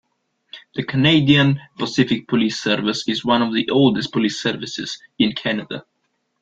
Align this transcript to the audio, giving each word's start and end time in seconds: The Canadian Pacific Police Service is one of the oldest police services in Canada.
The 0.73 0.81
Canadian 0.83 1.61
Pacific 1.77 2.27
Police 2.27 2.59
Service 2.59 3.07
is 3.07 3.23
one 3.23 3.43
of 3.43 3.53
the 3.53 3.69
oldest 3.69 4.11
police 4.11 4.41
services 4.41 4.97
in 5.19 5.33
Canada. 5.33 5.85